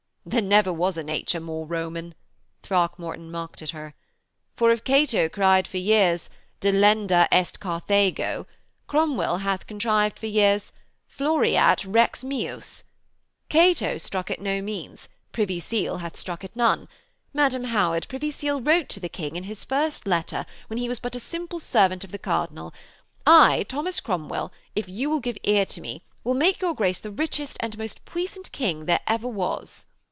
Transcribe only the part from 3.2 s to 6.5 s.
mocked at her. 'For if Cato cried for years: